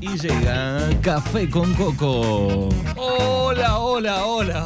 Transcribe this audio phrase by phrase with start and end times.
[0.00, 2.68] y llega Café con Coco.
[2.96, 4.64] Hola, hola, hola.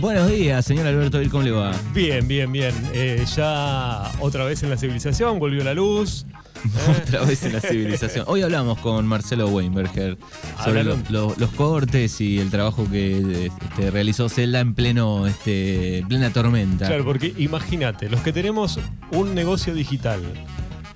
[0.00, 1.72] Buenos días, señor Alberto, ¿cómo le va?
[1.92, 2.74] Bien, bien, bien.
[2.92, 6.26] Eh, ya otra vez en la civilización, volvió la luz.
[7.02, 8.24] Otra vez en la civilización.
[8.28, 10.16] Hoy hablamos con Marcelo Weinberger
[10.62, 11.04] sobre lo- Hablaron.
[11.08, 16.86] lo- los cortes y el trabajo que este, realizó Zelda en pleno, este, plena tormenta.
[16.86, 18.78] Claro, porque imagínate, los que tenemos
[19.10, 20.20] un negocio digital,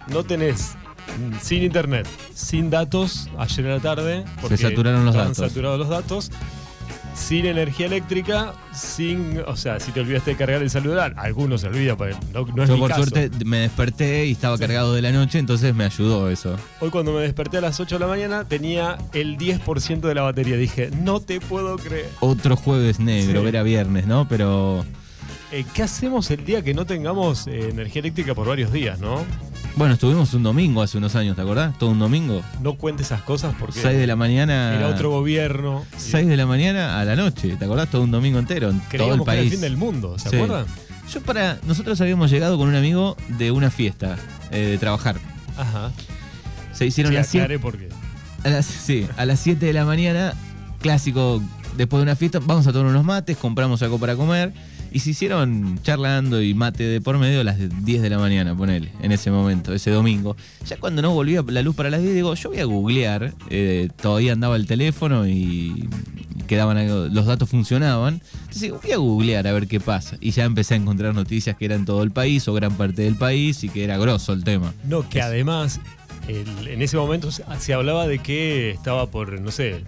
[0.07, 0.77] no tenés
[1.43, 5.37] sin internet, sin datos, ayer a la tarde, porque saturaron los datos.
[5.39, 6.31] saturados los datos,
[7.15, 11.69] sin energía eléctrica, sin, o sea, si te olvidaste de cargar el celular, algunos se
[11.69, 13.05] olvida, pero no, no es Yo mi por caso.
[13.07, 16.57] suerte me desperté y estaba cargado de la noche, entonces me ayudó eso.
[16.81, 20.23] Hoy cuando me desperté a las 8 de la mañana tenía el 10% de la
[20.23, 20.57] batería.
[20.57, 22.11] Dije, no te puedo creer.
[22.21, 23.49] Otro jueves negro, Sí.
[23.49, 24.29] era viernes, ¿no?
[24.29, 24.85] Pero
[25.53, 29.25] Eh, ¿Qué hacemos el día que no tengamos eh, energía eléctrica por varios días, no?
[29.77, 31.77] Bueno, estuvimos un domingo hace unos años, ¿te acordás?
[31.79, 32.43] Todo un domingo.
[32.63, 34.75] No cuente esas cosas porque 6 de la mañana.
[34.75, 35.85] era otro gobierno.
[35.97, 37.91] y 6 de la mañana a la noche, ¿te acordás?
[37.91, 39.53] Todo un domingo entero, en todo Creíamos el que era el país.
[39.53, 40.37] fin del mundo, ¿se Sí.
[40.37, 40.67] acuerdan?
[41.13, 41.59] Yo para.
[41.67, 44.17] Nosotros habíamos llegado con un amigo de una fiesta,
[44.51, 45.17] eh, de trabajar.
[45.57, 45.93] Ajá.
[46.73, 47.45] Se hicieron Sí, las 7.
[47.45, 47.89] aclaré por qué.
[48.45, 50.35] A las, sí, a las 7 de la mañana,
[50.81, 51.43] clásico,
[51.77, 54.53] después de una fiesta, vamos a tomar unos mates, compramos algo para comer.
[54.93, 58.57] Y se hicieron charlando y mate de por medio a las 10 de la mañana,
[58.57, 60.37] ponele, en ese momento, ese domingo.
[60.67, 63.35] Ya cuando no volvía la luz para las 10, digo, yo voy a googlear.
[63.51, 65.89] eh, todavía andaba el teléfono y
[66.47, 68.23] quedaban algo- los datos funcionaban.
[68.41, 70.17] Entonces digo, voy a googlear a ver qué pasa.
[70.21, 73.17] Y ya empecé a encontrar noticias que eran todo el país o gran parte del
[73.17, 74.73] país y que era grosso el tema.
[74.89, 75.81] No, que además,
[76.29, 79.85] el- en ese momento se, se hablaba de que estaba por, no sé,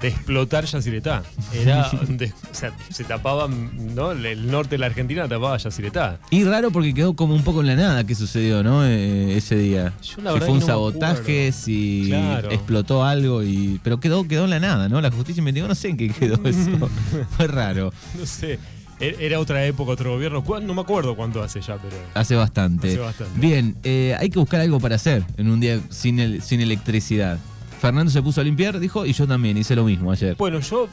[0.00, 1.22] de explotar Yacyretá.
[1.52, 4.12] Era, de- o sea, se tapaban, ¿no?
[4.12, 6.18] El norte de la Argentina tapaba Yacyretá.
[6.30, 8.84] Y raro porque quedó como un poco en la nada que sucedió, ¿no?
[8.84, 9.92] Eh, ese día.
[10.02, 12.50] Yo la si fue un no sabotaje, si Claro.
[12.50, 13.80] explotó algo y.
[13.82, 15.00] Pero quedó, quedó en la nada, ¿no?
[15.00, 16.90] La justicia investigó, no sé en qué quedó eso.
[17.36, 17.92] fue raro.
[18.18, 18.58] No sé.
[19.00, 20.42] e- Era otra época, otro gobierno.
[20.42, 21.96] ¿Cuán- No me acuerdo cuánto hace ya, pero.
[22.14, 22.88] Hace bastante.
[22.88, 23.38] Hace bastante.
[23.40, 27.38] Bien, eh, hay que buscar algo para hacer en un día sin, el- sin electricidad.
[27.80, 30.34] Fernando se puso a limpiar, dijo, y yo también hice lo mismo ayer.
[30.36, 30.88] Bueno, yo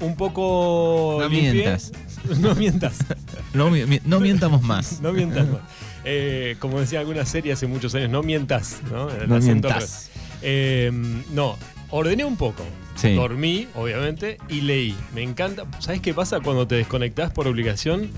[0.00, 1.18] un poco.
[1.20, 1.52] No limpié.
[1.52, 1.92] mientas.
[2.40, 2.98] No mientas.
[3.54, 5.00] No, mi- mi- no mientamos más.
[5.02, 5.60] No mientas más.
[6.04, 8.80] Eh, como decía alguna serie hace muchos años, no mientas.
[8.90, 10.10] No, El No acento mientas.
[10.42, 10.90] Eh,
[11.32, 11.56] no,
[11.90, 12.62] ordené un poco.
[12.96, 13.14] Sí.
[13.14, 14.96] Dormí, obviamente, y leí.
[15.14, 15.64] Me encanta.
[15.78, 18.10] ¿Sabes qué pasa cuando te desconectás por obligación?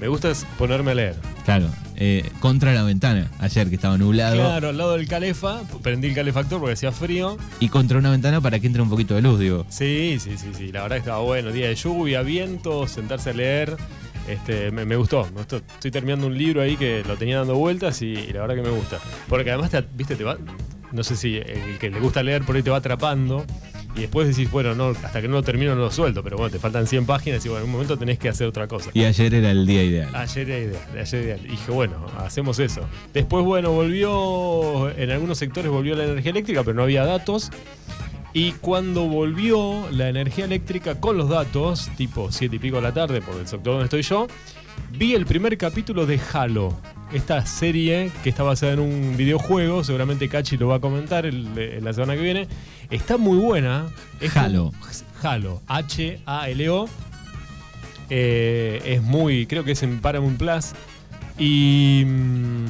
[0.00, 1.16] Me gusta ponerme a leer.
[1.44, 1.68] Claro,
[1.98, 4.36] eh, contra la ventana, ayer que estaba nublado.
[4.36, 7.38] Claro, al lado del calefa, prendí el calefactor porque hacía frío.
[7.58, 9.66] Y contra una ventana para que entre un poquito de luz, digo.
[9.70, 10.72] Sí, sí, sí, sí.
[10.72, 11.50] La verdad que estaba bueno.
[11.52, 13.76] Día de lluvia, viento, sentarse a leer.
[14.28, 15.56] Este, me, me gustó, me gustó.
[15.56, 18.62] Estoy terminando un libro ahí que lo tenía dando vueltas y, y la verdad que
[18.62, 18.98] me gusta.
[19.28, 20.36] Porque además, te, viste, te va.
[20.92, 23.44] No sé si el que le gusta leer por ahí te va atrapando.
[23.96, 26.22] Y después decís, bueno, no, hasta que no lo termino no lo suelto.
[26.22, 28.68] Pero bueno, te faltan 100 páginas y bueno, en un momento tenés que hacer otra
[28.68, 28.90] cosa.
[28.92, 30.14] Y ayer era el día ideal.
[30.14, 31.40] Ayer era ideal, ayer era ideal.
[31.44, 32.82] Y dije, bueno, hacemos eso.
[33.14, 37.50] Después, bueno, volvió, en algunos sectores volvió la energía eléctrica, pero no había datos.
[38.34, 42.92] Y cuando volvió la energía eléctrica con los datos, tipo 7 y pico de la
[42.92, 44.26] tarde, por el sector donde estoy yo,
[44.90, 46.76] vi el primer capítulo de Halo.
[47.12, 51.56] Esta serie que está basada en un videojuego, seguramente Cachi lo va a comentar el-
[51.56, 52.48] en la semana que viene.
[52.90, 53.86] Está muy buena.
[54.20, 54.72] Es Halo.
[54.72, 56.88] como- Halo, H-A-L-O.
[58.10, 60.72] Eh, es muy, creo que es en Paramount Plus.
[61.38, 62.64] Y mm,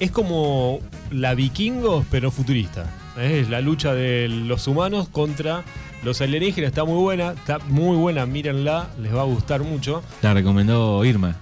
[0.00, 0.80] es como
[1.10, 2.92] la vikingos, pero futurista.
[3.18, 3.40] ¿eh?
[3.42, 5.62] Es la lucha de los humanos contra
[6.04, 6.68] los alienígenas.
[6.68, 10.02] Está muy buena, está muy buena, mírenla, les va a gustar mucho.
[10.22, 11.36] La recomendó Irma.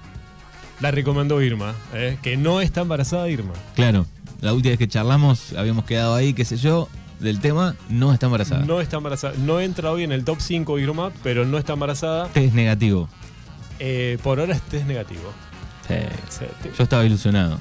[0.81, 2.19] La recomendó Irma, ¿eh?
[2.23, 3.53] que no está embarazada Irma.
[3.75, 4.07] Claro,
[4.41, 6.89] la última vez que charlamos habíamos quedado ahí, qué sé yo,
[7.21, 8.65] del tema, no está embarazada.
[8.65, 9.35] No está embarazada.
[9.39, 12.29] No entra hoy en el top 5 Irma, pero no está embarazada.
[12.29, 13.09] Test negativo.
[13.79, 15.33] Eh, por ahora este es negativo.
[15.89, 15.95] Sí.
[16.29, 17.61] Sí, te- Yo estaba ilusionado.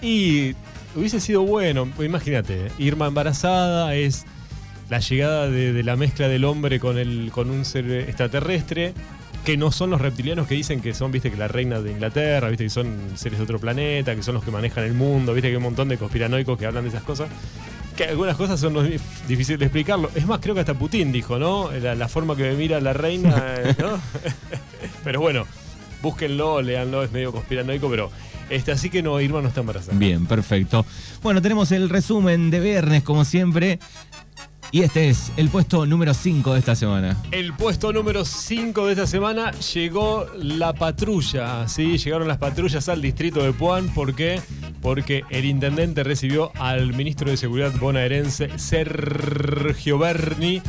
[0.00, 0.54] Y
[0.94, 4.24] hubiese sido bueno, imagínate, Irma embarazada es
[4.88, 8.94] la llegada de, de la mezcla del hombre con, el, con un ser extraterrestre,
[9.46, 12.48] que no son los reptilianos que dicen que son, viste, que la reina de Inglaterra,
[12.48, 15.46] viste, que son seres de otro planeta, que son los que manejan el mundo, viste,
[15.48, 17.28] que hay un montón de conspiranoicos que hablan de esas cosas.
[17.96, 20.10] Que algunas cosas son dif- difíciles de explicarlo.
[20.16, 21.70] Es más, creo que hasta Putin dijo, ¿no?
[21.70, 23.98] La, la forma que me mira la reina, eh, ¿no?
[25.04, 25.46] pero bueno,
[26.02, 28.10] búsquenlo, leanlo, es medio conspiranoico, pero
[28.50, 29.96] este, así que no, Irma no está embarazada.
[29.96, 30.84] Bien, perfecto.
[31.22, 33.78] Bueno, tenemos el resumen de viernes, como siempre.
[34.76, 37.16] Y este es el puesto número 5 de esta semana.
[37.30, 41.66] El puesto número 5 de esta semana llegó la patrulla.
[41.66, 43.88] Sí, llegaron las patrullas al distrito de Puan.
[43.94, 44.38] ¿Por qué?
[44.82, 50.60] Porque el intendente recibió al ministro de Seguridad bonaerense, Sergio Berni,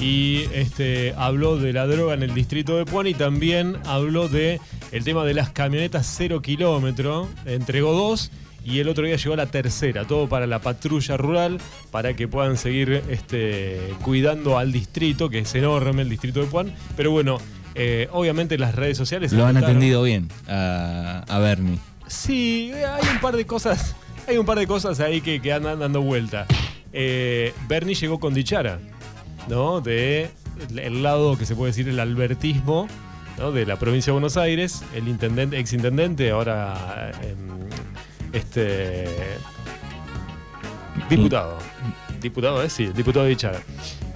[0.00, 4.58] y este, habló de la droga en el distrito de Puan y también habló de
[4.90, 7.28] el tema de las camionetas cero kilómetro.
[7.44, 8.30] Entregó dos
[8.64, 11.58] y el otro día llegó la tercera, todo para la patrulla rural,
[11.90, 16.74] para que puedan seguir este, cuidando al distrito, que es enorme el distrito de Puan.
[16.96, 17.38] Pero bueno,
[17.74, 19.32] eh, obviamente las redes sociales...
[19.32, 21.78] Lo han atendido bien a, a Bernie.
[22.06, 23.94] Sí, hay un par de cosas,
[24.28, 26.46] hay un par de cosas ahí que, que andan dando vuelta.
[26.92, 28.80] Eh, Bernie llegó con Dichara,
[29.48, 29.80] ¿no?
[29.80, 30.30] De
[30.76, 32.88] el lado que se puede decir el albertismo,
[33.38, 33.52] ¿no?
[33.52, 37.69] De la provincia de Buenos Aires, el intendente, ex intendente, ahora em,
[38.32, 39.06] este
[41.08, 41.58] diputado.
[42.20, 42.70] Diputado, ¿eh?
[42.70, 43.60] Sí, diputado de Dichara.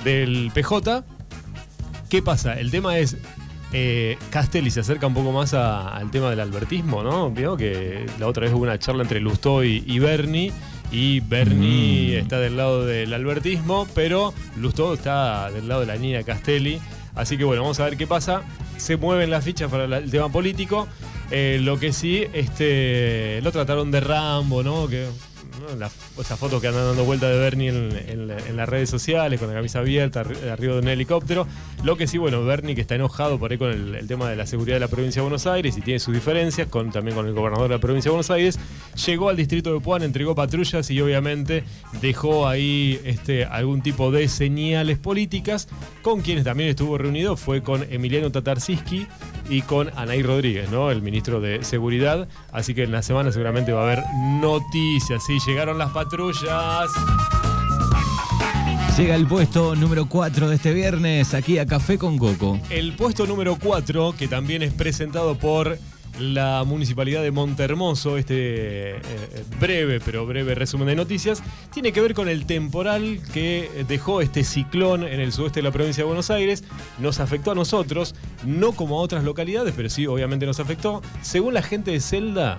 [0.05, 1.05] Del PJ.
[2.09, 2.55] ¿Qué pasa?
[2.55, 3.17] El tema es.
[3.77, 7.31] Eh, Castelli se acerca un poco más a- al tema del albertismo, ¿no?
[7.31, 10.53] Vio que la otra vez hubo una charla entre Lustó y, y Bernie.
[10.93, 12.23] Y Bernie Mm.
[12.23, 16.79] está del lado del albertismo, pero Lustó está del lado de la niña Castelli.
[17.17, 18.43] Así que bueno, vamos a ver qué pasa.
[18.77, 20.87] Se mueven las fichas para el tema político.
[21.31, 24.89] Eh, lo que sí, este, lo trataron de Rambo, ¿no?
[24.89, 25.09] Que,
[25.61, 25.77] ¿no?
[25.77, 25.91] La-
[26.21, 29.39] esa foto que andan dando vuelta de Bernie en, en la- en las redes sociales,
[29.41, 31.47] con la camisa abierta, arri- arriba de un helicóptero.
[31.83, 34.37] Lo que sí, bueno, Bernie que está enojado por ahí con el, el tema de
[34.37, 37.27] la seguridad de la provincia de Buenos Aires y tiene sus diferencias, con, también con
[37.27, 38.59] el gobernador de la provincia de Buenos Aires,
[39.07, 41.65] llegó al distrito de Puan, entregó patrullas y obviamente
[42.01, 45.69] dejó ahí este, algún tipo de señales políticas.
[46.03, 49.07] Con quienes también estuvo reunido fue con Emiliano Tatarsiski
[49.51, 50.91] y con Anaí Rodríguez, ¿no?
[50.91, 52.29] El ministro de Seguridad.
[52.53, 54.03] Así que en la semana seguramente va a haber
[54.41, 55.23] noticias.
[55.27, 56.91] Sí, llegaron las patrullas.
[58.97, 62.61] Llega el puesto número 4 de este viernes aquí a Café con Coco.
[62.71, 65.79] El puesto número 4, que también es presentado por
[66.21, 69.01] la Municipalidad de Montermoso, este eh,
[69.59, 71.43] breve, pero breve resumen de noticias,
[71.73, 75.73] tiene que ver con el temporal que dejó este ciclón en el sudeste de la
[75.73, 76.63] provincia de Buenos Aires.
[76.99, 78.15] Nos afectó a nosotros,
[78.45, 81.03] no como a otras localidades, pero sí, obviamente nos afectó.
[81.21, 82.59] Según la gente de Celda,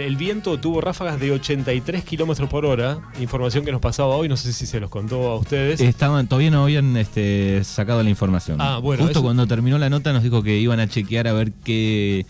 [0.00, 4.36] el viento tuvo ráfagas de 83 kilómetros por hora, información que nos pasaba hoy, no
[4.36, 5.80] sé si se los contó a ustedes.
[5.80, 8.60] Estaban, todavía no habían este, sacado la información.
[8.60, 11.32] Ah, bueno, Justo eso- cuando terminó la nota nos dijo que iban a chequear a
[11.32, 12.26] ver qué,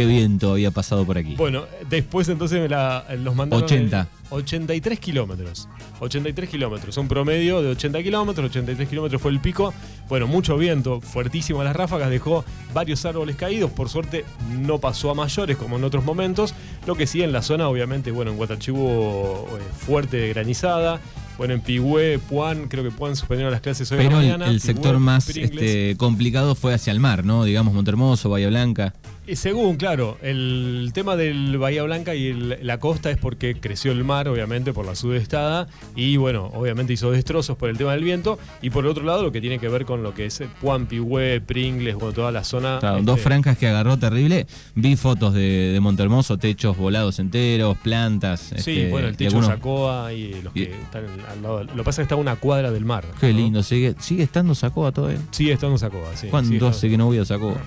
[0.00, 1.34] qué viento había pasado por aquí.
[1.36, 3.64] Bueno, después entonces la, los mandaron.
[3.64, 4.00] 80.
[4.00, 5.68] en 83 kilómetros.
[6.00, 6.96] 83 kilómetros.
[6.96, 8.50] Un promedio de 80 kilómetros.
[8.50, 9.74] 83 kilómetros fue el pico.
[10.08, 12.10] Bueno, mucho viento, fuertísimas las ráfagas.
[12.10, 13.70] Dejó varios árboles caídos.
[13.70, 16.54] Por suerte no pasó a mayores como en otros momentos.
[16.86, 21.00] Lo que sí en la zona, obviamente, bueno, en Guatachí hubo eh, fuerte granizada.
[21.38, 24.44] Bueno, en Pigüé, Puan, creo que Puan suspendieron las clases hoy la Pero el, mañana.
[24.44, 27.44] el Pigüé, sector más este, complicado fue hacia el mar, ¿no?
[27.44, 28.92] Digamos Montermoso, Bahía Blanca.
[29.26, 33.92] Y según, claro, el tema del Bahía Blanca y el- la costa es porque creció
[33.92, 38.02] el mar, obviamente, por la sudestada, y bueno, obviamente hizo destrozos por el tema del
[38.02, 40.42] viento, y por el otro lado lo que tiene que ver con lo que es
[40.60, 42.78] Puan, Pigüé, Pringles, bueno, toda la zona.
[42.80, 44.48] Claro, este, Dos franjas que agarró terrible.
[44.74, 48.40] Vi fotos de, de Montermoso, techos volados enteros, plantas.
[48.40, 51.62] Sí, este, bueno, el techo algunos- Sacoa y los que y- están al lado.
[51.64, 53.04] Lo que pasa es que está una cuadra del mar.
[53.20, 53.38] Qué ¿no?
[53.38, 55.20] lindo, sigue, sigue estando Sacoa todavía.
[55.30, 56.26] Sigue estando Sacoa, sí.
[56.28, 57.60] ¿Cuándo hace que no voy a Sacoa?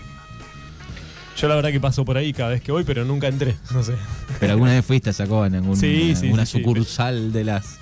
[1.37, 3.55] Yo la verdad que paso por ahí cada vez que voy, pero nunca entré.
[3.73, 3.93] No sé.
[4.39, 6.59] Pero alguna vez fuiste a Sacoa en algún, Sí, sí, alguna sí, sí.
[6.59, 7.77] sucursal de las.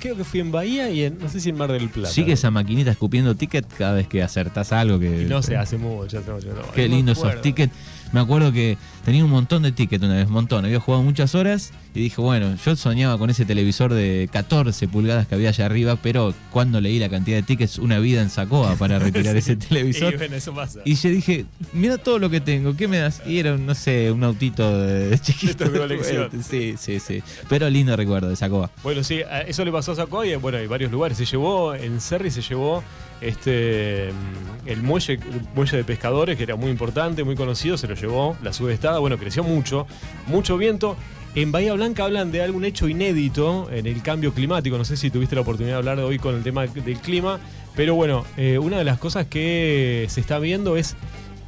[0.00, 2.10] Creo que fui en Bahía y en, no sé si en Mar del Plata.
[2.12, 5.22] Sigue esa maquinita escupiendo ticket cada vez que acertás algo que.
[5.22, 6.22] Y no se hace mucho.
[6.26, 7.40] no, yo no- Qué no me esos acuerdo.
[7.42, 7.72] tickets.
[8.14, 10.64] Me acuerdo que tenía un montón de tickets una vez, un montón.
[10.64, 15.26] Había jugado muchas horas y dije, bueno, yo soñaba con ese televisor de 14 pulgadas
[15.26, 18.76] que había allá arriba, pero cuando leí la cantidad de tickets, una vida en Sacoa
[18.76, 20.16] para retirar ese Y televisor.
[20.16, 20.78] bueno, eso pasa.
[20.84, 23.20] Y yo dije, mira todo lo que tengo, ¿qué me das?
[23.26, 25.64] Y era, no sé, un autito de, chiquito.
[25.64, 26.30] De tu colección.
[26.48, 27.20] Sí, sí, sí.
[27.48, 28.70] Pero lindo recuerdo de Sacoa.
[28.84, 31.18] Bueno, sí, eso le pasó a Sacoa y bueno, hay varios lugares.
[31.18, 32.84] Se llevó, en Cerri se llevó
[33.24, 35.20] este mm, el muelle, el
[35.54, 39.18] muelle de pescadores, que era muy importante, muy conocido, se lo llevó, la sudestada, bueno,
[39.18, 39.86] creció mucho,
[40.26, 40.96] mucho viento.
[41.34, 44.78] En Bahía Blanca hablan de algún hecho inédito en el cambio climático.
[44.78, 47.40] No sé si tuviste la oportunidad de hablar hoy con el tema del clima,
[47.74, 50.96] pero bueno, eh, una de las cosas que se está viendo es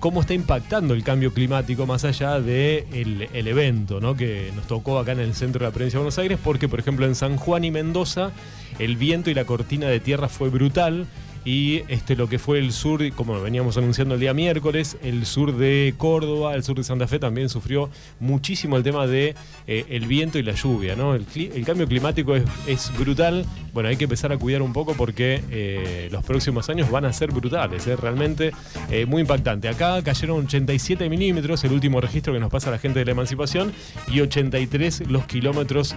[0.00, 4.16] cómo está impactando el cambio climático más allá del el evento ¿no?
[4.16, 6.80] que nos tocó acá en el centro de la provincia de Buenos Aires, porque por
[6.80, 8.32] ejemplo en San Juan y Mendoza
[8.78, 11.06] el viento y la cortina de tierra fue brutal
[11.46, 15.56] y este, lo que fue el sur, como veníamos anunciando el día miércoles, el sur
[15.56, 17.88] de Córdoba, el sur de Santa Fe también sufrió
[18.18, 19.36] muchísimo el tema de
[19.68, 20.96] eh, viento y la lluvia.
[20.96, 21.14] ¿no?
[21.14, 21.24] El,
[21.64, 23.46] cambio climático es, brutal.
[23.72, 27.12] Bueno, hay que empezar a cuidar un poco porque eh, los próximos años van a
[27.12, 27.94] ser brutales, ¿eh?
[27.94, 28.50] realmente
[28.90, 29.68] eh, muy impactante.
[29.68, 33.72] Acá cayeron 87 milímetros, el último registro que nos pasa la gente de la emancipación,
[34.08, 35.94] y 83 los kilómetros,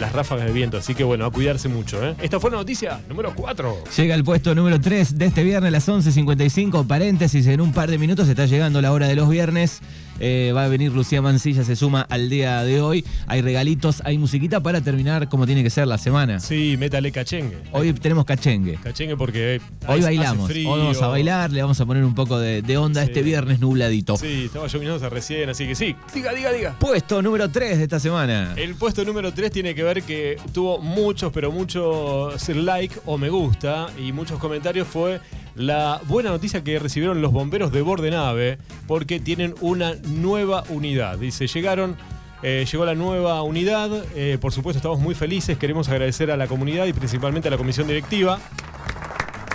[0.00, 0.78] las ráfagas de viento.
[0.78, 2.00] Así que bueno, a cuidarse mucho.
[2.22, 3.84] Esta fue la noticia número 4.
[3.94, 6.86] Llega el puesto número 3 de este viernes las 11.55.
[6.86, 9.80] Paréntesis, en un par de minutos está llegando la hora de los viernes.
[10.20, 13.04] Eh, va a venir Lucía Mancilla, se suma al día de hoy.
[13.26, 16.40] Hay regalitos, hay musiquita para terminar como tiene que ser la semana.
[16.40, 17.58] Sí, métale cachengue.
[17.72, 18.78] Hoy tenemos cachengue.
[18.82, 20.48] Cachengue porque eh, Hoy hace- bailamos.
[20.50, 20.70] frío.
[20.70, 23.08] Hoy vamos a bailar, le vamos a poner un poco de, de onda Sí.
[23.08, 24.16] este viernes nubladito.
[24.16, 25.94] Sí, estaba lloviendo recién, así que sí.
[26.14, 26.76] Diga, diga, diga.
[26.78, 28.54] Puesto número 3 de esta semana.
[28.56, 33.28] El puesto número 3 tiene que ver que tuvo muchos, pero muchos like o me
[33.28, 34.88] gusta y muchos comentarios.
[34.88, 35.20] Fue
[35.56, 41.18] la buena noticia que recibieron los bomberos de Bordenave porque tienen una nueva unidad.
[41.18, 41.96] Dice, llegaron.
[42.42, 46.46] eh, llegó la nueva unidad, eh, por supuesto estamos muy felices, queremos agradecer a la
[46.46, 48.38] comunidad y principalmente a la comisión directiva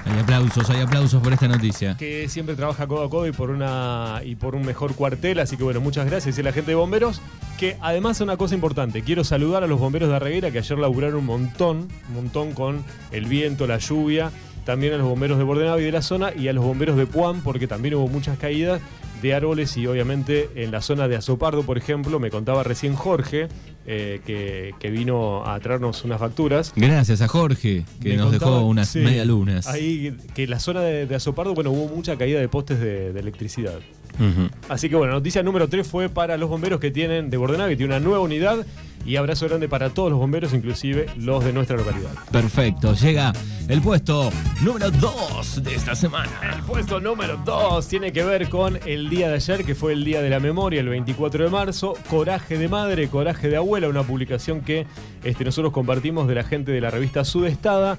[0.05, 1.96] Hay aplausos, hay aplausos por esta noticia.
[1.96, 5.55] que siempre trabaja codo a codo y por una y por un mejor cuartel, así
[5.58, 7.22] que bueno, muchas gracias y a la gente de bomberos,
[7.60, 11.17] que además una cosa importante, quiero saludar a los bomberos de Arreguera que ayer laburaron
[11.17, 14.31] un montón, un montón con el viento, la lluvia,
[14.65, 17.06] también a los bomberos de Bordenave y de la zona y a los bomberos de
[17.08, 18.82] Puan porque también hubo muchas caídas
[19.22, 23.48] de árboles y obviamente en la zona de Azopardo, por ejemplo, me contaba recién Jorge
[23.86, 26.74] eh, que, que vino a traernos unas facturas.
[26.75, 29.68] Gracias a Jorge, que Me nos contaba- dejó unas sí, media lunas.
[29.68, 33.20] Ahí, que la zona de, de Azopardo, bueno, hubo mucha caída de postes de, de
[33.20, 33.80] electricidad.
[34.70, 37.77] Así que bueno, noticia número 3 fue para los bomberos que tienen de Bordenave, que
[37.77, 38.65] tiene una nueva unidad.
[39.05, 42.12] Y abrazo grande para todos los bomberos, inclusive los de nuestra localidad.
[42.31, 43.34] Perfecto, llega
[43.67, 44.29] el puesto
[44.62, 46.31] número 2 de esta semana.
[46.53, 50.03] El puesto número 2 tiene que ver con el día de ayer, que fue el
[50.03, 51.96] Día de la Memoria, el 24 de marzo.
[52.10, 54.86] Coraje de Madre, Coraje de Abuela, una publicación que
[55.24, 57.98] este, nosotros compartimos de la gente de la revista Sudestada.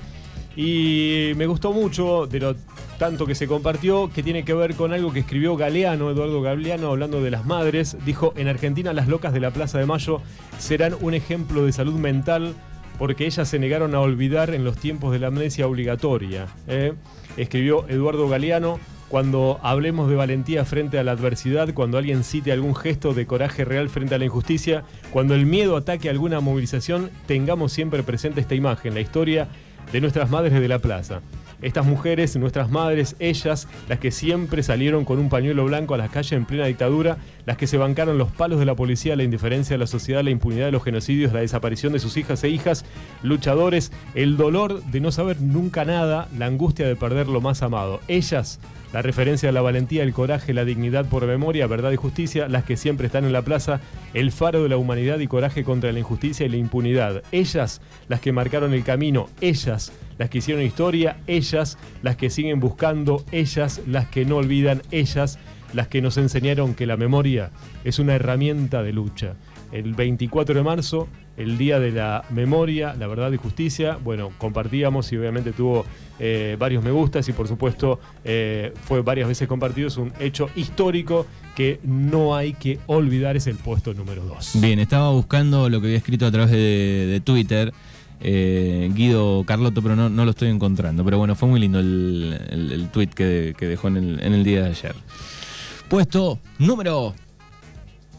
[0.56, 2.56] Y me gustó mucho de lo
[2.99, 6.88] tanto que se compartió, que tiene que ver con algo que escribió Galeano, Eduardo Galeano,
[6.88, 7.97] hablando de las madres.
[8.04, 10.21] Dijo, en Argentina las locas de la Plaza de Mayo
[10.59, 12.54] serán un ejemplo de salud mental
[12.99, 16.47] porque ellas se negaron a olvidar en los tiempos de la amnesia obligatoria.
[16.68, 16.92] ¿eh?
[17.37, 18.78] Escribió Eduardo Galeano,
[19.09, 23.64] cuando hablemos de valentía frente a la adversidad, cuando alguien cite algún gesto de coraje
[23.64, 28.54] real frente a la injusticia, cuando el miedo ataque alguna movilización, tengamos siempre presente esta
[28.54, 29.49] imagen, la historia
[29.91, 31.21] de nuestras madres de la plaza.
[31.62, 36.11] Estas mujeres, nuestras madres, ellas, las que siempre salieron con un pañuelo blanco a las
[36.11, 39.75] calles en plena dictadura, las que se bancaron los palos de la policía, la indiferencia
[39.75, 42.85] de la sociedad, la impunidad de los genocidios, la desaparición de sus hijas e hijas,
[43.23, 48.00] luchadores, el dolor de no saber nunca nada, la angustia de perder lo más amado.
[48.09, 48.59] Ellas,
[48.92, 52.64] la referencia a la valentía, el coraje, la dignidad por memoria, verdad y justicia, las
[52.64, 53.81] que siempre están en la plaza,
[54.12, 57.23] el faro de la humanidad y coraje contra la injusticia y la impunidad.
[57.33, 59.92] Ellas, las que marcaron el camino, ellas,
[60.23, 65.41] las que hicieron historia, ellas, las que siguen buscando, ellas, las que no olvidan, ellas,
[65.73, 67.50] las que nos enseñaron que la memoria
[67.83, 69.35] es una herramienta de lucha.
[69.73, 75.11] El 24 de marzo, el Día de la Memoria, la Verdad y Justicia, bueno, compartíamos
[75.12, 75.85] y obviamente tuvo
[76.21, 80.50] eh, varios me gustas y por supuesto eh, fue varias veces compartido, es un hecho
[80.55, 81.26] histórico
[81.57, 84.61] que no hay que olvidar, es el puesto número 2.
[84.61, 87.73] Bien, estaba buscando lo que había escrito a través de, de Twitter.
[88.23, 91.05] Eh, Guido Carlotto, pero no, lo estoy encontrando.
[91.05, 94.62] Pero bueno, fue muy lindo el, el, tweet que, dejó en el, en el día
[94.62, 94.95] de ayer.
[95.88, 97.14] Puesto número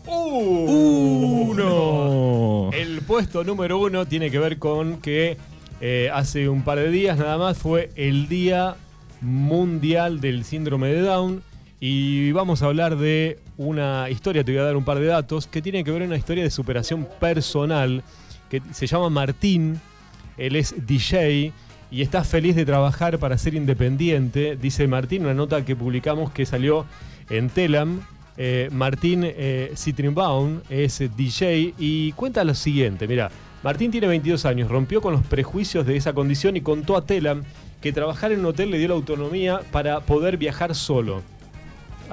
[0.05, 1.53] uno.
[2.73, 5.37] El puesto número uno tiene que ver con que
[5.81, 8.75] eh, hace un par de días nada más fue el Día
[9.21, 11.41] Mundial del Síndrome de Down.
[11.79, 15.47] Y vamos a hablar de una historia, te voy a dar un par de datos,
[15.47, 18.03] que tiene que ver con una historia de superación personal,
[18.49, 19.81] que se llama Martín,
[20.37, 21.53] él es DJ
[21.91, 26.45] y está feliz de trabajar para ser independiente, dice Martín, una nota que publicamos que
[26.45, 26.85] salió
[27.29, 28.01] en Telam.
[28.35, 33.29] Eh, Martín eh, Citrinbaum es DJ y cuenta lo siguiente, mira,
[33.63, 37.43] Martín tiene 22 años, rompió con los prejuicios de esa condición y contó a Telam
[37.79, 41.21] que trabajar en un hotel le dio la autonomía para poder viajar solo.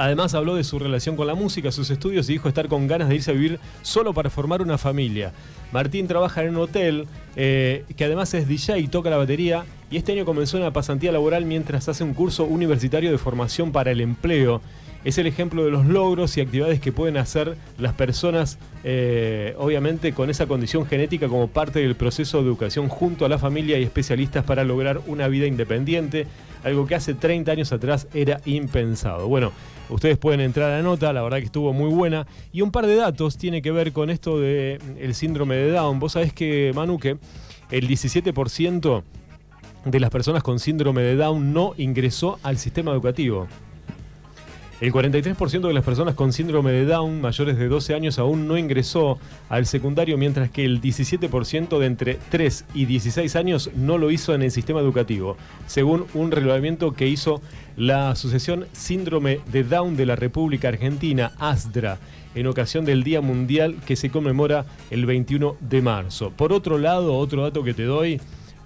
[0.01, 3.11] Además habló de su relación con la música, sus estudios y dijo estar con ganas
[3.11, 5.35] de irse a vivir solo para formar una familia.
[5.73, 9.99] Martín trabaja en un hotel eh, que además es DJ y toca la batería y
[9.99, 14.01] este año comenzó una pasantía laboral mientras hace un curso universitario de formación para el
[14.01, 14.63] empleo.
[15.05, 20.15] Es el ejemplo de los logros y actividades que pueden hacer las personas, eh, obviamente
[20.15, 23.83] con esa condición genética como parte del proceso de educación junto a la familia y
[23.83, 26.27] especialistas para lograr una vida independiente.
[26.65, 29.29] Algo que hace 30 años atrás era impensado.
[29.29, 29.53] Bueno,
[29.89, 32.27] ustedes pueden entrar a la nota, la verdad que estuvo muy buena.
[32.53, 35.99] Y un par de datos tiene que ver con esto del el síndrome de Down.
[35.99, 37.19] Vos sabés que, Manu, que
[37.71, 39.03] el 17%
[39.85, 43.47] de las personas con síndrome de Down no ingresó al sistema educativo.
[44.81, 48.57] El 43% de las personas con síndrome de Down mayores de 12 años aún no
[48.57, 49.19] ingresó
[49.51, 54.35] al secundario, mientras que el 17% de entre 3 y 16 años no lo hizo
[54.35, 57.43] en el sistema educativo, según un relevamiento que hizo
[57.77, 61.99] la Asociación Síndrome de Down de la República Argentina, ASDRA,
[62.35, 66.33] en ocasión del Día Mundial que se conmemora el 21 de marzo.
[66.35, 68.19] Por otro lado, otro dato que te doy,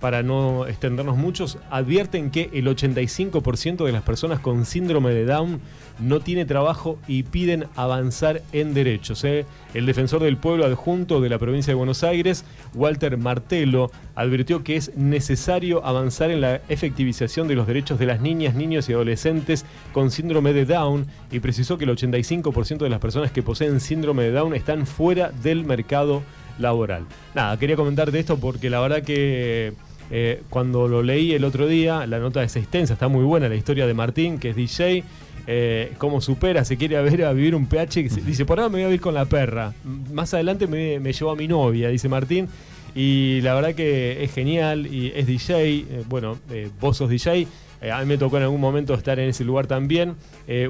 [0.04, 5.62] para no extendernos muchos, advierten que el 85% de las personas con síndrome de Down
[5.99, 9.25] no tiene trabajo y piden avanzar en derechos.
[9.25, 9.46] ¿eh?
[9.73, 12.44] El defensor del pueblo adjunto de la provincia de Buenos Aires,
[12.75, 18.20] Walter Martelo, advirtió que es necesario avanzar en la efectivización de los derechos de las
[18.20, 23.00] niñas, niños y adolescentes con síndrome de Down y precisó que el 85% de las
[23.00, 26.23] personas que poseen síndrome de Down están fuera del mercado
[26.58, 27.06] laboral.
[27.34, 29.73] Nada, quería comentarte esto porque la verdad que
[30.11, 33.54] eh, cuando lo leí el otro día, la nota es extensa, está muy buena la
[33.54, 35.04] historia de Martín, que es DJ,
[35.46, 38.82] eh, cómo supera, se quiere ver a vivir un PH, dice, por ahora me voy
[38.84, 39.73] a vivir con la perra,
[40.12, 42.49] más adelante me, me llevo a mi novia, dice Martín,
[42.94, 46.38] y la verdad que es genial, y es DJ, eh, bueno,
[46.80, 47.46] vos sos DJ,
[47.90, 50.14] a mí me tocó en algún momento estar en ese lugar también.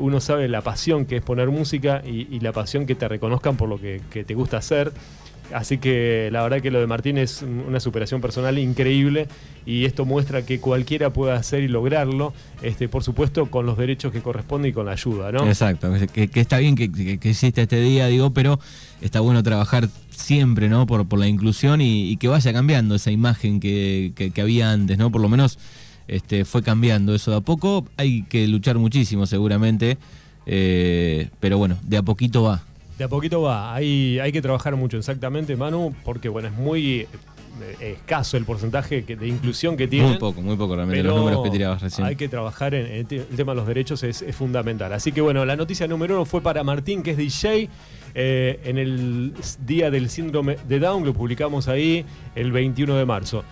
[0.00, 3.68] uno sabe la pasión que es poner música y, la pasión que te reconozcan por
[3.68, 4.90] lo que te gusta hacer.
[5.52, 9.28] Así que la verdad que lo de Martín es una superación personal increíble
[9.66, 12.32] y esto muestra que cualquiera puede hacer y lograrlo,
[12.62, 15.46] este, por supuesto con los derechos que corresponden y con la ayuda, ¿no?
[15.46, 18.58] Exacto, que, está bien que, existe este día, digo, pero
[19.00, 20.86] está bueno trabajar siempre, ¿no?
[20.86, 25.10] Por, por la inclusión y, que vaya cambiando esa imagen que, había antes, ¿no?
[25.10, 25.58] Por lo menos
[26.08, 27.86] este, fue cambiando eso de a poco.
[27.96, 29.98] Hay que luchar muchísimo seguramente,
[30.46, 32.62] eh, pero bueno, de a poquito va.
[32.98, 37.08] De a poquito va, hay, hay que trabajar mucho exactamente, Manu, porque bueno, es muy
[37.60, 40.08] eh, escaso el porcentaje de inclusión que tiene.
[40.08, 42.06] Muy poco, muy poco realmente, los números que tirabas recién.
[42.06, 44.92] Hay que trabajar en, el, tema de los derechos, es, fundamental.
[44.92, 47.68] Así que bueno, la noticia número uno fue para Martín, que es DJ.
[48.16, 49.34] Eh, en el
[49.66, 52.04] día del síndrome de Down, lo publicamos ahí
[52.36, 53.42] el 21 de marzo.